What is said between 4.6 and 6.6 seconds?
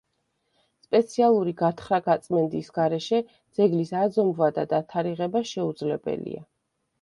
დათარიღება შეუძლებელია.